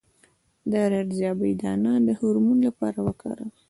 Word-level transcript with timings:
د 0.71 0.73
رازیانې 0.93 1.51
دانه 1.61 1.93
د 2.07 2.09
هورمون 2.19 2.57
لپاره 2.67 2.99
وکاروئ 3.07 3.51